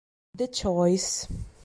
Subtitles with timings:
[0.33, 1.27] The Choice